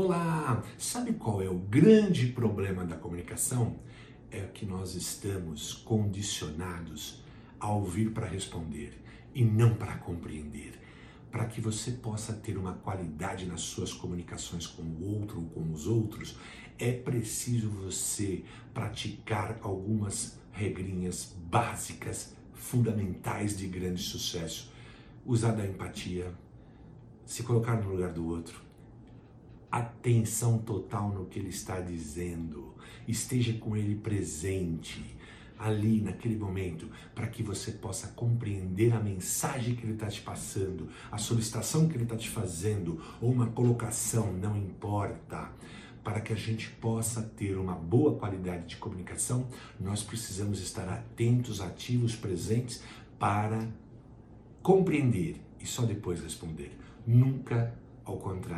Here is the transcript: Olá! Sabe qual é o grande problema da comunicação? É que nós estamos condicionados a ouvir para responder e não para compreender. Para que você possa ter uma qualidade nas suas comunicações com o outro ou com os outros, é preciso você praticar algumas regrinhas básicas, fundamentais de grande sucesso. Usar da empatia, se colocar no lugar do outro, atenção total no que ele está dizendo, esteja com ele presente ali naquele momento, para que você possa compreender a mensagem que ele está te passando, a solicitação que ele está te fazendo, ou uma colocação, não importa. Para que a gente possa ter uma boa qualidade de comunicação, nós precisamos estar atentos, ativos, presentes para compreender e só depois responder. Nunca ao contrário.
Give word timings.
Olá! 0.00 0.62
Sabe 0.78 1.14
qual 1.14 1.42
é 1.42 1.50
o 1.50 1.58
grande 1.58 2.28
problema 2.28 2.84
da 2.84 2.94
comunicação? 2.94 3.80
É 4.30 4.42
que 4.42 4.64
nós 4.64 4.94
estamos 4.94 5.72
condicionados 5.72 7.24
a 7.58 7.72
ouvir 7.72 8.12
para 8.12 8.24
responder 8.24 9.02
e 9.34 9.42
não 9.44 9.74
para 9.74 9.98
compreender. 9.98 10.80
Para 11.32 11.46
que 11.46 11.60
você 11.60 11.90
possa 11.90 12.32
ter 12.32 12.56
uma 12.56 12.74
qualidade 12.74 13.44
nas 13.44 13.62
suas 13.62 13.92
comunicações 13.92 14.68
com 14.68 14.82
o 14.82 15.18
outro 15.18 15.40
ou 15.40 15.46
com 15.46 15.72
os 15.72 15.88
outros, 15.88 16.38
é 16.78 16.92
preciso 16.92 17.68
você 17.68 18.44
praticar 18.72 19.58
algumas 19.62 20.38
regrinhas 20.52 21.34
básicas, 21.50 22.36
fundamentais 22.54 23.58
de 23.58 23.66
grande 23.66 24.04
sucesso. 24.04 24.72
Usar 25.26 25.56
da 25.56 25.66
empatia, 25.66 26.32
se 27.26 27.42
colocar 27.42 27.82
no 27.82 27.90
lugar 27.90 28.12
do 28.12 28.24
outro, 28.28 28.67
atenção 29.80 30.58
total 30.58 31.10
no 31.10 31.26
que 31.26 31.38
ele 31.38 31.48
está 31.48 31.80
dizendo, 31.80 32.74
esteja 33.06 33.52
com 33.54 33.76
ele 33.76 33.94
presente 33.94 35.16
ali 35.58 36.00
naquele 36.00 36.36
momento, 36.36 36.88
para 37.14 37.26
que 37.26 37.42
você 37.42 37.72
possa 37.72 38.08
compreender 38.08 38.94
a 38.94 39.00
mensagem 39.00 39.74
que 39.74 39.84
ele 39.84 39.94
está 39.94 40.06
te 40.06 40.20
passando, 40.20 40.88
a 41.10 41.18
solicitação 41.18 41.88
que 41.88 41.96
ele 41.96 42.04
está 42.04 42.16
te 42.16 42.28
fazendo, 42.28 43.00
ou 43.20 43.32
uma 43.32 43.48
colocação, 43.48 44.32
não 44.32 44.56
importa. 44.56 45.50
Para 46.04 46.20
que 46.20 46.32
a 46.32 46.36
gente 46.36 46.70
possa 46.70 47.22
ter 47.22 47.58
uma 47.58 47.74
boa 47.74 48.16
qualidade 48.16 48.66
de 48.66 48.76
comunicação, 48.76 49.48
nós 49.78 50.02
precisamos 50.02 50.60
estar 50.60 50.88
atentos, 50.88 51.60
ativos, 51.60 52.14
presentes 52.14 52.82
para 53.18 53.68
compreender 54.62 55.36
e 55.60 55.66
só 55.66 55.82
depois 55.82 56.22
responder. 56.22 56.78
Nunca 57.06 57.74
ao 58.04 58.16
contrário. 58.16 58.56